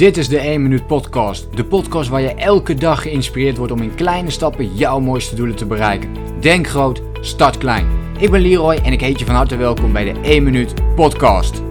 Dit 0.00 0.16
is 0.16 0.28
de 0.28 0.38
1 0.38 0.62
Minuut 0.62 0.86
Podcast. 0.86 1.56
De 1.56 1.64
podcast 1.64 2.08
waar 2.08 2.20
je 2.20 2.34
elke 2.34 2.74
dag 2.74 3.02
geïnspireerd 3.02 3.56
wordt 3.56 3.72
om 3.72 3.82
in 3.82 3.94
kleine 3.94 4.30
stappen 4.30 4.74
jouw 4.74 5.00
mooiste 5.00 5.34
doelen 5.34 5.56
te 5.56 5.66
bereiken. 5.66 6.40
Denk 6.40 6.66
groot, 6.66 7.02
start 7.20 7.58
klein. 7.58 8.14
Ik 8.18 8.30
ben 8.30 8.40
Leroy 8.40 8.74
en 8.74 8.92
ik 8.92 9.00
heet 9.00 9.18
je 9.18 9.24
van 9.24 9.34
harte 9.34 9.56
welkom 9.56 9.92
bij 9.92 10.12
de 10.12 10.20
1 10.20 10.42
Minuut 10.42 10.94
Podcast. 10.94 11.62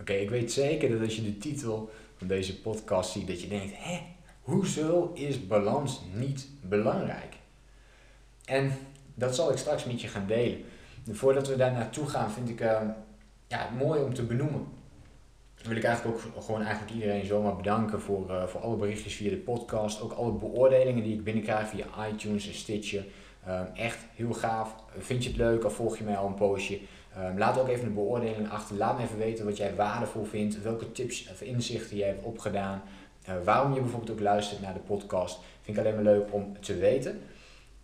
Oké, 0.00 0.12
ik 0.12 0.30
weet 0.30 0.52
zeker 0.52 0.90
dat 0.90 1.00
als 1.00 1.16
je 1.16 1.22
de 1.22 1.38
titel 1.38 1.90
van 2.16 2.26
deze 2.26 2.60
podcast 2.60 3.10
ziet, 3.10 3.26
dat 3.26 3.42
je 3.42 3.48
denkt: 3.48 3.72
hé, 3.76 4.00
hoezo 4.40 5.10
is 5.14 5.46
balans 5.46 6.02
niet 6.14 6.48
belangrijk? 6.60 7.34
En 8.44 8.72
dat 9.14 9.34
zal 9.34 9.50
ik 9.50 9.58
straks 9.58 9.84
met 9.84 10.00
je 10.00 10.08
gaan 10.08 10.26
delen. 10.26 10.58
Voordat 11.10 11.48
we 11.48 11.56
daar 11.56 11.72
naartoe 11.72 12.06
gaan, 12.06 12.30
vind 12.30 12.48
ik 12.48 12.60
uh, 12.60 12.80
ja, 13.46 13.70
mooi 13.78 14.02
om 14.02 14.14
te 14.14 14.22
benoemen 14.22 14.76
wil 15.66 15.76
ik 15.76 15.84
eigenlijk 15.84 16.16
ook 16.16 16.44
gewoon 16.44 16.62
eigenlijk 16.62 16.94
iedereen 16.94 17.26
zomaar 17.26 17.56
bedanken 17.56 18.00
voor, 18.00 18.30
uh, 18.30 18.44
voor 18.46 18.60
alle 18.60 18.76
berichtjes 18.76 19.14
via 19.14 19.30
de 19.30 19.36
podcast. 19.36 20.00
Ook 20.00 20.12
alle 20.12 20.32
beoordelingen 20.32 21.02
die 21.02 21.14
ik 21.14 21.24
binnenkrijg 21.24 21.68
via 21.68 22.08
iTunes 22.08 22.48
en 22.48 22.54
Stitcher. 22.54 23.04
Um, 23.48 23.66
echt 23.74 23.98
heel 24.14 24.32
gaaf. 24.32 24.74
Vind 24.98 25.22
je 25.22 25.28
het 25.28 25.38
leuk 25.38 25.64
of 25.64 25.74
volg 25.74 25.98
je 25.98 26.04
mij 26.04 26.16
al 26.16 26.26
een 26.26 26.34
poosje? 26.34 26.80
Um, 27.18 27.38
laat 27.38 27.58
ook 27.58 27.68
even 27.68 27.86
een 27.86 27.94
beoordeling 27.94 28.50
achter. 28.50 28.76
Laat 28.76 28.98
me 28.98 29.04
even 29.04 29.18
weten 29.18 29.44
wat 29.44 29.56
jij 29.56 29.74
waardevol 29.74 30.24
vindt. 30.24 30.62
Welke 30.62 30.92
tips 30.92 31.30
of 31.30 31.40
inzichten 31.40 31.96
jij 31.96 32.08
hebt 32.08 32.24
opgedaan. 32.24 32.82
Uh, 33.28 33.34
waarom 33.44 33.74
je 33.74 33.80
bijvoorbeeld 33.80 34.10
ook 34.10 34.20
luistert 34.20 34.60
naar 34.60 34.74
de 34.74 34.80
podcast. 34.80 35.38
Vind 35.62 35.76
ik 35.76 35.84
alleen 35.84 35.94
maar 35.94 36.14
leuk 36.14 36.32
om 36.32 36.60
te 36.60 36.76
weten. 36.76 37.20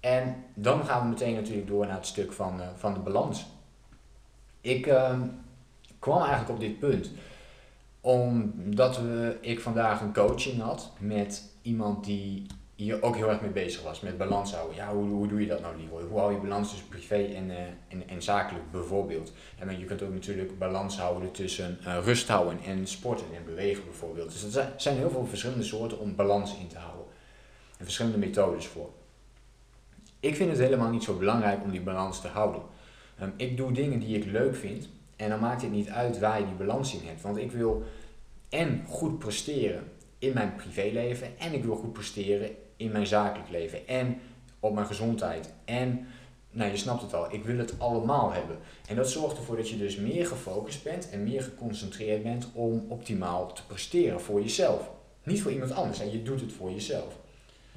En 0.01 0.45
dan 0.55 0.85
gaan 0.85 1.03
we 1.03 1.09
meteen 1.09 1.35
natuurlijk 1.35 1.67
door 1.67 1.87
naar 1.87 1.97
het 1.97 2.07
stuk 2.07 2.33
van, 2.33 2.61
uh, 2.61 2.67
van 2.77 2.95
de 2.95 3.01
balans. 3.01 3.47
Ik 4.61 4.87
um, 4.87 5.41
kwam 5.99 6.19
eigenlijk 6.19 6.51
op 6.51 6.61
dit 6.61 6.79
punt 6.79 7.11
omdat 8.03 9.01
we, 9.01 9.39
ik 9.41 9.61
vandaag 9.61 10.01
een 10.01 10.13
coaching 10.13 10.61
had 10.61 10.93
met 10.99 11.51
iemand 11.63 12.05
die 12.05 12.47
hier 12.75 13.03
ook 13.03 13.17
heel 13.17 13.29
erg 13.29 13.41
mee 13.41 13.51
bezig 13.51 13.83
was, 13.83 14.01
met 14.01 14.19
balans 14.19 14.55
houden. 14.55 14.77
Ja, 14.77 14.93
hoe, 14.95 15.09
hoe 15.09 15.29
doe 15.29 15.41
je 15.41 15.47
dat 15.47 15.61
nou, 15.61 15.77
Leroy? 15.77 16.03
Hoe 16.03 16.19
hou 16.19 16.33
je 16.33 16.39
balans 16.39 16.71
tussen 16.71 16.89
privé 16.89 17.15
en, 17.15 17.51
uh, 17.51 17.57
en, 17.89 18.09
en 18.09 18.23
zakelijk 18.23 18.71
bijvoorbeeld? 18.71 19.33
En 19.59 19.79
je 19.79 19.85
kunt 19.85 20.03
ook 20.03 20.13
natuurlijk 20.13 20.59
balans 20.59 20.99
houden 20.99 21.31
tussen 21.31 21.79
uh, 21.87 21.99
rust 22.05 22.29
houden 22.29 22.59
en 22.65 22.87
sporten 22.87 23.27
en 23.37 23.45
bewegen 23.45 23.85
bijvoorbeeld. 23.85 24.33
Dus 24.33 24.57
er 24.57 24.73
zijn 24.77 24.97
heel 24.97 25.11
veel 25.11 25.27
verschillende 25.27 25.65
soorten 25.65 25.99
om 25.99 26.17
balans 26.17 26.57
in 26.61 26.69
te 26.69 26.79
houden. 26.79 27.07
En 27.79 27.85
verschillende 27.85 28.19
methodes 28.19 28.67
voor. 28.67 28.91
Ik 30.21 30.37
vind 30.37 30.51
het 30.51 30.59
helemaal 30.59 30.91
niet 30.91 31.03
zo 31.03 31.17
belangrijk 31.19 31.63
om 31.63 31.71
die 31.71 31.81
balans 31.81 32.21
te 32.21 32.29
houden. 32.29 32.63
Um, 33.23 33.33
ik 33.37 33.57
doe 33.57 33.73
dingen 33.73 33.99
die 33.99 34.17
ik 34.17 34.25
leuk 34.25 34.57
vind 34.57 34.89
en 35.17 35.29
dan 35.29 35.41
maakt 35.41 35.63
het 35.63 35.71
niet 35.71 35.89
uit 35.89 36.19
waar 36.19 36.39
je 36.39 36.47
die 36.47 36.55
balans 36.55 36.95
in 36.95 37.07
hebt. 37.07 37.21
Want 37.21 37.37
ik 37.37 37.53
wil 37.53 37.85
en 38.53 38.85
goed 38.89 39.19
presteren 39.19 39.85
in 40.19 40.33
mijn 40.33 40.55
privéleven 40.55 41.39
en 41.39 41.53
ik 41.53 41.65
wil 41.65 41.77
goed 41.77 41.93
presteren 41.93 42.51
in 42.77 42.93
mijn 42.93 43.07
zakelijk 43.07 43.51
leven 43.51 43.89
en 43.89 44.21
op 44.61 44.75
mijn 44.75 44.87
gezondheid. 44.87 45.53
En 45.65 46.07
nou, 46.51 46.71
je 46.71 46.77
snapt 46.77 47.03
het 47.03 47.15
al, 47.15 47.33
ik 47.33 47.45
wil 47.45 47.59
het 47.59 47.75
allemaal 47.79 48.33
hebben. 48.33 48.59
En 48.89 48.97
dat 48.97 49.11
zorgt 49.11 49.37
ervoor 49.37 49.57
dat 49.57 49.69
je 49.69 49.79
dus 49.79 49.97
meer 49.97 50.27
gefocust 50.27 50.85
bent 50.85 51.11
en 51.11 51.23
meer 51.23 51.43
geconcentreerd 51.43 52.23
bent 52.23 52.49
om 52.53 52.85
optimaal 52.89 53.53
te 53.53 53.67
presteren 53.67 54.21
voor 54.21 54.41
jezelf. 54.41 54.91
Niet 55.23 55.43
voor 55.43 55.53
iemand 55.53 55.73
anders, 55.73 56.01
en 56.01 56.13
je 56.13 56.23
doet 56.23 56.41
het 56.41 56.53
voor 56.53 56.71
jezelf. 56.71 57.19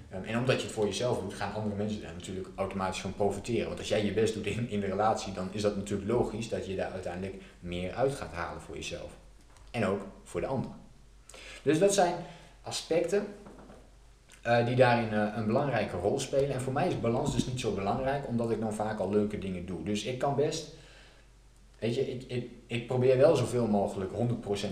Ehm, 0.09 0.23
en 0.23 0.37
omdat 0.37 0.55
je 0.55 0.63
het 0.65 0.75
voor 0.75 0.85
jezelf 0.85 1.19
doet, 1.19 1.33
gaan 1.33 1.53
andere 1.53 1.75
mensen 1.75 2.01
daar 2.01 2.13
natuurlijk 2.13 2.47
automatisch 2.55 3.01
van 3.01 3.13
profiteren. 3.13 3.67
Want 3.67 3.79
als 3.79 3.87
jij 3.87 4.05
je 4.05 4.13
best 4.13 4.33
doet 4.33 4.45
in, 4.45 4.69
in 4.69 4.79
de 4.79 4.85
relatie, 4.85 5.33
dan 5.33 5.49
is 5.51 5.61
dat 5.61 5.75
natuurlijk 5.75 6.09
logisch 6.09 6.49
dat 6.49 6.65
je 6.65 6.75
daar 6.75 6.91
uiteindelijk 6.91 7.41
meer 7.59 7.93
uit 7.93 8.13
gaat 8.13 8.31
halen 8.31 8.61
voor 8.61 8.75
jezelf. 8.75 9.23
En 9.75 9.85
ook 9.85 10.01
voor 10.23 10.41
de 10.41 10.47
ander. 10.47 10.71
Dus 11.61 11.79
dat 11.79 11.93
zijn 11.93 12.15
aspecten 12.61 13.27
uh, 14.47 14.65
die 14.65 14.75
daarin 14.75 15.13
uh, 15.13 15.33
een 15.35 15.45
belangrijke 15.45 15.97
rol 15.97 16.19
spelen. 16.19 16.53
En 16.53 16.61
voor 16.61 16.73
mij 16.73 16.87
is 16.87 16.99
balans 16.99 17.33
dus 17.33 17.45
niet 17.45 17.59
zo 17.59 17.73
belangrijk, 17.73 18.27
omdat 18.27 18.51
ik 18.51 18.59
dan 18.59 18.73
vaak 18.73 18.99
al 18.99 19.09
leuke 19.09 19.39
dingen 19.39 19.65
doe. 19.65 19.83
Dus 19.83 20.03
ik 20.03 20.19
kan 20.19 20.35
best, 20.35 20.73
weet 21.79 21.95
je, 21.95 22.11
ik, 22.11 22.23
ik, 22.27 22.51
ik 22.67 22.87
probeer 22.87 23.17
wel 23.17 23.35
zoveel 23.35 23.67
mogelijk 23.67 24.11
100% 24.11 24.15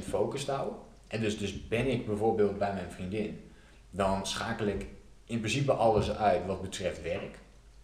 focus 0.07 0.45
te 0.45 0.51
houden. 0.51 0.79
En 1.07 1.21
dus, 1.21 1.37
dus 1.37 1.67
ben 1.67 1.87
ik 1.87 2.05
bijvoorbeeld 2.05 2.57
bij 2.57 2.73
mijn 2.73 2.91
vriendin, 2.91 3.51
dan 3.89 4.27
schakel 4.27 4.65
ik 4.65 4.85
in 5.25 5.39
principe 5.39 5.73
alles 5.73 6.15
uit 6.15 6.45
wat 6.45 6.61
betreft 6.61 7.01
werk. 7.01 7.39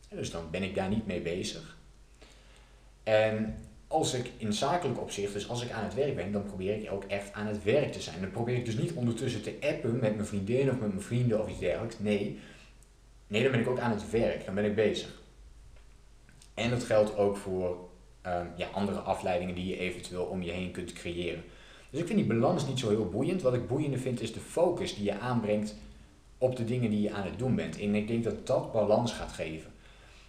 Dus 0.09 0.31
dan 0.31 0.49
ben 0.51 0.63
ik 0.63 0.75
daar 0.75 0.89
niet 0.89 1.07
mee 1.07 1.21
bezig. 1.21 1.77
En 3.03 3.57
als 3.89 4.13
ik 4.13 4.31
in 4.37 4.53
zakelijk 4.53 5.01
opzicht, 5.01 5.33
dus 5.33 5.49
als 5.49 5.63
ik 5.63 5.71
aan 5.71 5.83
het 5.83 5.93
werk 5.93 6.15
ben, 6.15 6.31
dan 6.31 6.45
probeer 6.45 6.81
ik 6.81 6.91
ook 6.91 7.03
echt 7.03 7.33
aan 7.33 7.47
het 7.47 7.63
werk 7.63 7.91
te 7.91 8.01
zijn. 8.01 8.21
Dan 8.21 8.31
probeer 8.31 8.55
ik 8.55 8.65
dus 8.65 8.77
niet 8.77 8.93
ondertussen 8.93 9.41
te 9.41 9.55
appen 9.61 9.99
met 9.99 10.15
mijn 10.15 10.27
vriendin 10.27 10.69
of 10.69 10.79
met 10.79 10.89
mijn 10.89 11.01
vrienden 11.01 11.41
of 11.41 11.49
iets 11.49 11.59
dergelijks. 11.59 11.99
Nee, 11.99 12.39
nee 13.27 13.43
dan 13.43 13.51
ben 13.51 13.61
ik 13.61 13.67
ook 13.67 13.79
aan 13.79 13.91
het 13.91 14.09
werk, 14.09 14.45
dan 14.45 14.55
ben 14.55 14.65
ik 14.65 14.75
bezig. 14.75 15.21
En 16.53 16.69
dat 16.69 16.83
geldt 16.83 17.17
ook 17.17 17.37
voor 17.37 17.89
um, 18.25 18.47
ja, 18.55 18.67
andere 18.67 18.99
afleidingen 18.99 19.55
die 19.55 19.67
je 19.67 19.77
eventueel 19.77 20.23
om 20.23 20.41
je 20.41 20.51
heen 20.51 20.71
kunt 20.71 20.93
creëren. 20.93 21.43
Dus 21.89 21.99
ik 21.99 22.07
vind 22.07 22.19
die 22.19 22.27
balans 22.27 22.67
niet 22.67 22.79
zo 22.79 22.89
heel 22.89 23.09
boeiend. 23.09 23.41
Wat 23.41 23.53
ik 23.53 23.67
boeiender 23.67 23.99
vind 23.99 24.21
is 24.21 24.33
de 24.33 24.39
focus 24.39 24.95
die 24.95 25.03
je 25.03 25.19
aanbrengt 25.19 25.75
op 26.37 26.55
de 26.55 26.65
dingen 26.65 26.89
die 26.89 27.01
je 27.01 27.11
aan 27.11 27.25
het 27.25 27.39
doen 27.39 27.55
bent. 27.55 27.79
En 27.79 27.95
ik 27.95 28.07
denk 28.07 28.23
dat 28.23 28.47
dat 28.47 28.71
balans 28.71 29.13
gaat 29.13 29.31
geven. 29.31 29.71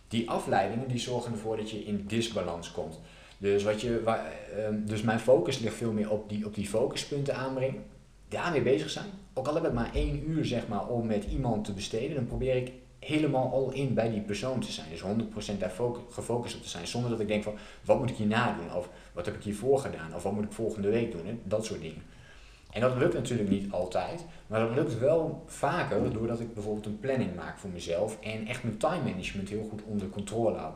Die 0.08 0.30
afleidingen 0.30 0.88
die 0.88 0.98
zorgen 0.98 1.32
ervoor 1.32 1.56
dat 1.56 1.70
je 1.70 1.84
in 1.84 2.04
disbalans 2.06 2.70
komt. 2.70 3.00
Dus, 3.40 3.62
wat 3.62 3.80
je, 3.80 4.02
waar, 4.02 4.32
ehm, 4.56 4.84
dus 4.84 5.02
mijn 5.02 5.20
focus 5.20 5.58
ligt 5.58 5.74
veel 5.74 5.92
meer 5.92 6.10
op 6.10 6.28
die, 6.28 6.46
op 6.46 6.54
die 6.54 6.66
focuspunten 6.66 7.36
aanbrengen. 7.36 7.84
Daarmee 8.28 8.62
bezig 8.62 8.90
zijn. 8.90 9.06
Ook 9.34 9.46
al 9.46 9.54
heb 9.54 9.64
ik 9.64 9.72
maar 9.72 9.94
één 9.94 10.30
uur 10.30 10.44
zeg 10.44 10.68
maar, 10.68 10.88
om 10.88 11.06
met 11.06 11.24
iemand 11.24 11.64
te 11.64 11.72
besteden, 11.72 12.14
dan 12.14 12.26
probeer 12.26 12.56
ik 12.56 12.72
helemaal 12.98 13.52
al 13.52 13.72
in 13.72 13.94
bij 13.94 14.10
die 14.10 14.20
persoon 14.20 14.60
te 14.60 14.72
zijn. 14.72 14.90
Dus 14.90 15.00
100% 15.00 15.60
daar 15.60 15.72
gefocust 16.10 16.56
op 16.56 16.62
te 16.62 16.68
zijn. 16.68 16.86
Zonder 16.86 17.10
dat 17.10 17.20
ik 17.20 17.28
denk 17.28 17.42
van, 17.42 17.54
wat 17.84 17.98
moet 17.98 18.10
ik 18.10 18.16
hierna 18.16 18.56
doen? 18.56 18.76
Of 18.76 18.88
wat 19.12 19.26
heb 19.26 19.34
ik 19.34 19.42
hiervoor 19.42 19.78
gedaan? 19.78 20.14
Of 20.14 20.22
wat 20.22 20.32
moet 20.32 20.44
ik 20.44 20.52
volgende 20.52 20.88
week 20.88 21.12
doen? 21.12 21.40
Dat 21.44 21.64
soort 21.64 21.80
dingen. 21.80 22.02
En 22.70 22.80
dat 22.80 22.96
lukt 22.96 23.14
natuurlijk 23.14 23.48
niet 23.48 23.72
altijd, 23.72 24.24
maar 24.46 24.60
dat 24.60 24.74
lukt 24.74 24.98
wel 24.98 25.42
vaker 25.46 26.12
doordat 26.12 26.40
ik 26.40 26.54
bijvoorbeeld 26.54 26.86
een 26.86 27.00
planning 27.00 27.34
maak 27.34 27.58
voor 27.58 27.70
mezelf 27.70 28.18
en 28.20 28.46
echt 28.46 28.62
mijn 28.62 28.76
time 28.76 29.02
management 29.04 29.48
heel 29.48 29.66
goed 29.70 29.82
onder 29.82 30.08
controle 30.08 30.56
hou. 30.56 30.72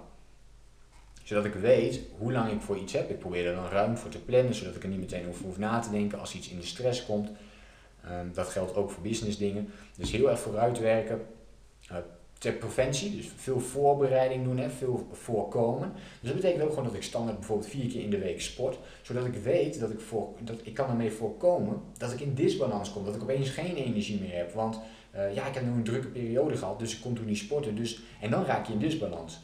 Zodat 1.25 1.45
ik 1.45 1.55
weet 1.55 2.01
hoe 2.19 2.33
lang 2.33 2.53
ik 2.53 2.61
voor 2.61 2.79
iets 2.79 2.93
heb. 2.93 3.11
Ik 3.11 3.19
probeer 3.19 3.47
er 3.47 3.55
dan 3.55 3.69
ruim 3.69 3.97
voor 3.97 4.11
te 4.11 4.21
plannen, 4.21 4.55
zodat 4.55 4.77
ik 4.77 4.83
er 4.83 4.89
niet 4.89 4.99
meteen 4.99 5.29
over 5.29 5.45
hoef 5.45 5.59
na 5.59 5.79
te 5.79 5.91
denken 5.91 6.21
als 6.21 6.35
iets 6.35 6.49
in 6.49 6.59
de 6.59 6.67
stress 6.67 7.07
komt. 7.07 7.29
Um, 8.11 8.31
dat 8.33 8.49
geldt 8.49 8.75
ook 8.75 8.91
voor 8.91 9.03
business 9.03 9.39
dingen. 9.39 9.69
Dus 9.97 10.11
heel 10.11 10.31
erg 10.31 10.41
vooruitwerken. 10.41 11.21
Uh, 11.91 11.97
ter 12.45 12.53
preventie, 12.53 13.17
dus 13.17 13.31
veel 13.37 13.61
voorbereiding 13.61 14.45
doen, 14.45 14.59
hè, 14.59 14.71
veel 14.71 15.09
voorkomen. 15.13 15.93
Dus 16.21 16.31
dat 16.31 16.41
betekent 16.41 16.63
ook 16.63 16.69
gewoon 16.69 16.85
dat 16.85 16.95
ik 16.95 17.03
standaard 17.03 17.39
bijvoorbeeld 17.39 17.71
vier 17.71 17.87
keer 17.91 18.03
in 18.03 18.11
de 18.11 18.19
week 18.19 18.41
sport, 18.41 18.79
zodat 19.03 19.25
ik 19.25 19.35
weet 19.35 19.81
dat 19.81 19.91
ik, 19.91 20.01
voor, 20.01 20.29
dat 20.41 20.61
ik 20.63 20.75
kan 20.75 20.89
ermee 20.89 21.11
voorkomen 21.11 21.81
dat 21.97 22.13
ik 22.13 22.21
in 22.21 22.35
disbalans 22.35 22.93
kom, 22.93 23.05
dat 23.05 23.15
ik 23.15 23.23
opeens 23.23 23.51
geen 23.51 23.77
energie 23.77 24.21
meer 24.21 24.37
heb. 24.37 24.53
Want 24.53 24.81
uh, 25.15 25.35
ja, 25.35 25.47
ik 25.47 25.55
heb 25.55 25.63
nu 25.63 25.71
een 25.71 25.85
drukke 25.85 26.09
periode 26.09 26.57
gehad, 26.57 26.79
dus 26.79 26.95
ik 26.95 27.01
kon 27.01 27.15
toen 27.15 27.27
niet 27.27 27.39
sporten. 27.39 27.77
Dus, 27.77 28.03
en 28.21 28.31
dan 28.31 28.45
raak 28.45 28.67
je 28.67 28.73
in 28.73 28.79
disbalans. 28.79 29.41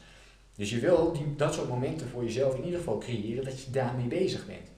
Dus 0.54 0.70
je 0.70 0.78
wil 0.78 1.12
die, 1.12 1.36
dat 1.36 1.54
soort 1.54 1.68
momenten 1.68 2.08
voor 2.08 2.24
jezelf 2.24 2.54
in 2.54 2.64
ieder 2.64 2.78
geval 2.78 2.98
creëren 2.98 3.44
dat 3.44 3.62
je 3.62 3.70
daarmee 3.70 4.06
bezig 4.06 4.46
bent. 4.46 4.68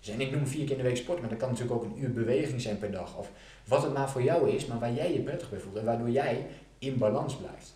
Dus 0.00 0.08
en 0.08 0.20
ik 0.20 0.30
noem 0.30 0.46
vier 0.46 0.62
keer 0.62 0.76
in 0.76 0.82
de 0.82 0.88
week 0.88 0.96
sport, 0.96 1.20
maar 1.20 1.28
dat 1.28 1.38
kan 1.38 1.48
natuurlijk 1.48 1.76
ook 1.76 1.84
een 1.84 2.02
uur 2.02 2.12
beweging 2.12 2.60
zijn 2.60 2.78
per 2.78 2.90
dag. 2.90 3.18
Of 3.18 3.30
wat 3.64 3.82
het 3.82 3.92
maar 3.92 4.10
voor 4.10 4.22
jou 4.22 4.50
is, 4.50 4.66
maar 4.66 4.78
waar 4.78 4.92
jij 4.92 5.12
je 5.12 5.20
prettig 5.20 5.50
bij 5.50 5.58
voelt 5.58 5.76
en 5.76 5.84
waardoor 5.84 6.10
jij 6.10 6.46
in 6.78 6.98
balans 6.98 7.36
blijft. 7.36 7.74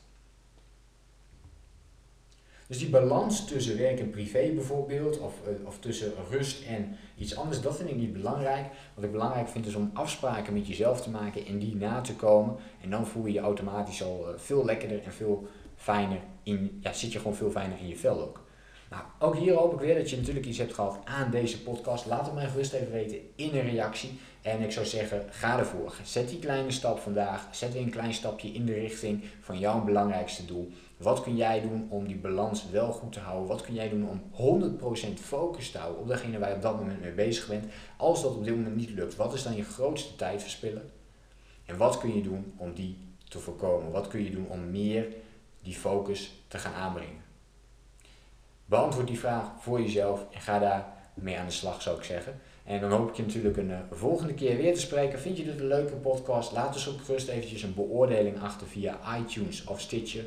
Dus 2.67 2.79
die 2.79 2.89
balans 2.89 3.47
tussen 3.47 3.79
werk 3.79 4.01
en 4.01 4.11
privé 4.11 4.51
bijvoorbeeld, 4.55 5.19
of, 5.19 5.35
eh, 5.47 5.67
of 5.67 5.79
tussen 5.79 6.13
rust 6.31 6.67
en 6.67 6.97
iets 7.19 7.37
anders, 7.37 7.61
dat 7.61 7.77
vind 7.77 7.89
ik 7.89 7.97
niet 7.97 8.13
belangrijk. 8.13 8.67
Wat 8.95 9.05
ik 9.05 9.13
belangrijk 9.13 9.49
vind 9.49 9.67
is 9.67 9.75
om 9.75 9.91
afspraken 9.93 10.53
met 10.53 10.67
jezelf 10.67 11.01
te 11.01 11.11
maken 11.11 11.47
en 11.47 11.59
die 11.59 11.77
na 11.77 12.01
te 12.01 12.15
komen. 12.15 12.57
En 12.81 12.91
dan 12.91 13.07
voel 13.07 13.27
je 13.27 13.33
je 13.33 13.41
automatisch 13.41 14.03
al 14.03 14.29
eh, 14.29 14.39
veel 14.39 14.65
lekkerder 14.65 15.03
en 15.03 15.13
veel 15.13 15.49
fijner 15.77 16.21
in, 16.43 16.79
ja, 16.81 16.93
zit 16.93 17.13
je 17.13 17.19
gewoon 17.19 17.37
veel 17.37 17.51
fijner 17.51 17.79
in 17.79 17.89
je 17.89 17.97
vel 17.97 18.21
ook. 18.21 18.45
Nou, 18.91 19.03
ook 19.19 19.37
hier 19.37 19.55
hoop 19.55 19.73
ik 19.73 19.79
weer 19.79 19.95
dat 19.95 20.11
je 20.11 20.17
natuurlijk 20.17 20.47
iets 20.47 20.59
hebt 20.59 20.75
gehad 20.75 20.99
aan 21.05 21.31
deze 21.31 21.63
podcast. 21.63 22.07
Laat 22.07 22.27
het 22.27 22.35
mij 22.35 22.49
gerust 22.49 22.73
even 22.73 22.93
weten 22.93 23.19
in 23.35 23.55
een 23.55 23.69
reactie. 23.71 24.19
En 24.43 24.61
ik 24.61 24.73
zou 24.73 24.87
zeggen, 24.87 25.25
ga 25.31 25.59
ervoor. 25.59 25.95
Zet 26.05 26.29
die 26.29 26.39
kleine 26.39 26.71
stap 26.71 26.99
vandaag. 26.99 27.49
Zet 27.51 27.73
weer 27.73 27.83
een 27.83 27.91
klein 27.91 28.15
stapje 28.15 28.49
in 28.49 28.67
de 28.67 28.73
richting 28.73 29.25
van 29.41 29.59
jouw 29.59 29.85
belangrijkste 29.85 30.45
doel. 30.45 30.73
Wat 30.97 31.23
kun 31.23 31.37
jij 31.37 31.61
doen 31.61 31.87
om 31.89 32.07
die 32.07 32.17
balans 32.17 32.71
wel 32.71 32.93
goed 32.93 33.13
te 33.13 33.21
houden? 33.21 33.49
Wat 33.49 33.63
kun 33.63 33.75
jij 33.75 33.89
doen 33.89 34.09
om 34.09 34.23
100% 35.11 35.21
focus 35.21 35.71
te 35.71 35.79
houden 35.79 36.01
op 36.01 36.09
degene 36.09 36.39
waar 36.39 36.49
je 36.49 36.55
op 36.55 36.63
dat 36.63 36.79
moment 36.79 37.01
mee 37.01 37.13
bezig 37.13 37.49
bent? 37.49 37.65
Als 37.97 38.23
dat 38.23 38.35
op 38.35 38.45
dit 38.45 38.57
moment 38.57 38.77
niet 38.77 38.91
lukt, 38.91 39.17
wat 39.17 39.35
is 39.35 39.43
dan 39.43 39.57
je 39.57 39.65
grootste 39.65 40.17
tijd 40.17 40.43
verspillen? 40.43 40.91
En 41.65 41.77
wat 41.77 41.99
kun 41.99 42.15
je 42.15 42.23
doen 42.23 42.53
om 42.57 42.75
die 42.75 42.99
te 43.29 43.39
voorkomen? 43.39 43.93
Wat 43.93 44.09
kun 44.09 44.25
je 44.25 44.31
doen 44.31 44.47
om 44.49 44.71
meer 44.71 45.07
die 45.67 45.75
focus 45.75 46.33
te 46.49 46.59
gaan 46.59 46.75
aanbrengen? 46.75 47.25
Beantwoord 48.65 49.07
die 49.07 49.19
vraag 49.19 49.51
voor 49.59 49.81
jezelf 49.81 50.27
en 50.31 50.41
ga 50.41 50.59
daar 50.59 50.87
mee 51.15 51.39
aan 51.39 51.47
de 51.47 51.53
slag, 51.53 51.83
zou 51.83 51.99
ik 51.99 52.05
zeggen. 52.05 52.41
En 52.65 52.81
dan 52.81 52.91
hoop 52.91 53.09
ik 53.09 53.17
je 53.17 53.23
natuurlijk 53.23 53.57
een 53.57 53.73
volgende 53.91 54.35
keer 54.35 54.57
weer 54.57 54.75
te 54.75 54.81
spreken. 54.81 55.21
Vind 55.21 55.37
je 55.37 55.45
dit 55.45 55.61
een 55.61 55.67
leuke 55.67 55.95
podcast? 55.95 56.53
Laat 56.53 56.73
dus 56.73 56.87
op 56.87 57.01
gerust 57.01 57.29
eventjes 57.29 57.63
een 57.63 57.75
beoordeling 57.75 58.41
achter 58.41 58.67
via 58.67 58.99
iTunes 59.19 59.65
of 59.65 59.81
Stitcher. 59.81 60.25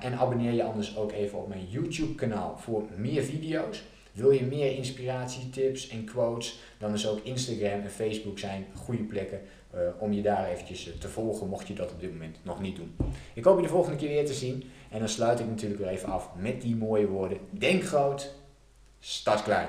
en 0.00 0.18
abonneer 0.18 0.52
je 0.52 0.64
anders 0.64 0.96
ook 0.96 1.12
even 1.12 1.38
op 1.38 1.48
mijn 1.48 1.66
YouTube 1.68 2.14
kanaal 2.14 2.58
voor 2.58 2.84
meer 2.96 3.22
video's. 3.22 3.82
Wil 4.16 4.30
je 4.30 4.42
meer 4.42 4.76
inspiratie, 4.76 5.50
tips 5.50 5.88
en 5.88 6.04
quotes, 6.04 6.58
dan 6.78 6.92
is 6.92 7.08
ook 7.08 7.18
Instagram 7.22 7.80
en 7.80 7.90
Facebook 7.90 8.38
zijn 8.38 8.66
goede 8.74 9.02
plekken 9.02 9.40
uh, 9.74 9.80
om 9.98 10.12
je 10.12 10.22
daar 10.22 10.48
eventjes 10.48 10.90
te 10.98 11.08
volgen, 11.08 11.48
mocht 11.48 11.68
je 11.68 11.74
dat 11.74 11.92
op 11.92 12.00
dit 12.00 12.12
moment 12.12 12.38
nog 12.42 12.60
niet 12.60 12.76
doen. 12.76 12.96
Ik 13.34 13.44
hoop 13.44 13.56
je 13.56 13.62
de 13.62 13.68
volgende 13.68 13.98
keer 13.98 14.08
weer 14.08 14.26
te 14.26 14.34
zien. 14.34 14.70
En 14.90 14.98
dan 14.98 15.08
sluit 15.08 15.40
ik 15.40 15.46
natuurlijk 15.46 15.80
weer 15.80 15.90
even 15.90 16.08
af 16.08 16.28
met 16.36 16.62
die 16.62 16.76
mooie 16.76 17.06
woorden. 17.06 17.38
Denk 17.50 17.84
groot, 17.84 18.34
start 19.00 19.42
klein. 19.42 19.68